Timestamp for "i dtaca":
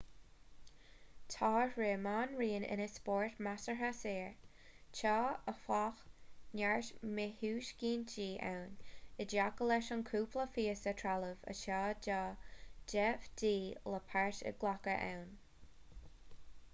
9.25-9.69